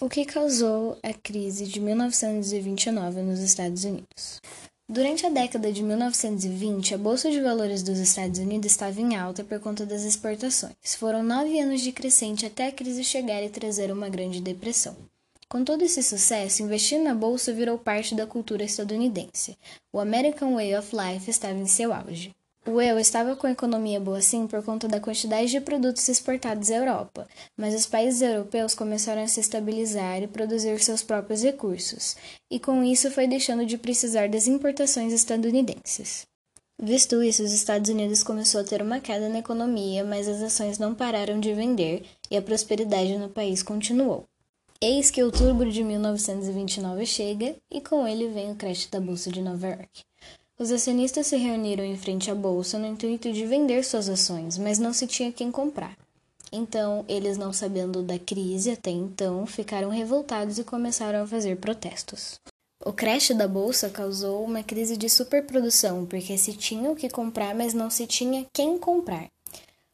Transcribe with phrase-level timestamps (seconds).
[0.00, 4.40] O que causou a crise de 1929 nos Estados Unidos?
[4.88, 9.44] Durante a década de 1920, a Bolsa de Valores dos Estados Unidos estava em alta
[9.44, 10.74] por conta das exportações.
[10.98, 14.96] Foram nove anos de crescente até a crise chegar e trazer uma grande depressão.
[15.48, 19.56] Com todo esse sucesso, investir na bolsa virou parte da cultura estadunidense.
[19.92, 22.32] O American Way of Life estava em seu auge.
[22.66, 26.70] O eu estava com a economia boa sim por conta da quantidade de produtos exportados
[26.70, 32.16] à Europa, mas os países europeus começaram a se estabilizar e produzir seus próprios recursos,
[32.50, 36.26] e com isso foi deixando de precisar das importações estadunidenses.
[36.82, 40.78] Visto isso, os Estados Unidos começou a ter uma queda na economia, mas as ações
[40.78, 44.24] não pararam de vender e a prosperidade no país continuou.
[44.80, 49.40] Eis que outubro de 1929 chega e com ele vem o crash da Bolsa de
[49.40, 50.02] Nova York.
[50.56, 54.78] Os acionistas se reuniram em frente à bolsa no intuito de vender suas ações, mas
[54.78, 55.96] não se tinha quem comprar.
[56.52, 62.38] Então, eles, não sabendo da crise até então, ficaram revoltados e começaram a fazer protestos.
[62.84, 67.52] O crash da bolsa causou uma crise de superprodução, porque se tinha o que comprar,
[67.52, 69.26] mas não se tinha quem comprar.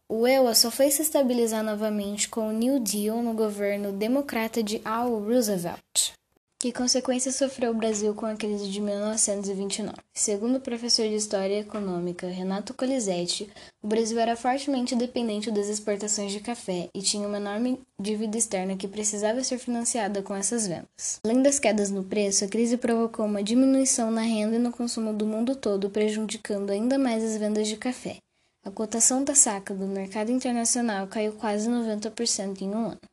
[0.06, 4.82] O EUA só foi se estabilizar novamente com o New Deal no governo democrata de
[4.84, 6.19] Al Roosevelt.
[6.62, 9.94] Que consequências sofreu o Brasil com a crise de 1929?
[10.12, 13.50] Segundo o professor de História Econômica Renato Colisetti,
[13.82, 18.76] o Brasil era fortemente dependente das exportações de café e tinha uma enorme dívida externa
[18.76, 21.18] que precisava ser financiada com essas vendas.
[21.24, 25.14] Além das quedas no preço, a crise provocou uma diminuição na renda e no consumo
[25.14, 28.18] do mundo todo, prejudicando ainda mais as vendas de café.
[28.62, 33.09] A cotação da saca do mercado internacional caiu quase 90% em um ano.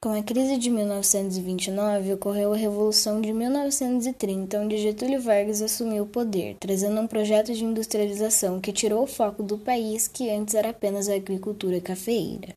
[0.00, 6.06] Com a crise de 1929, ocorreu a Revolução de 1930, onde Getúlio Vargas assumiu o
[6.06, 10.70] poder, trazendo um projeto de industrialização que tirou o foco do país, que antes era
[10.70, 12.54] apenas a agricultura cafeeira.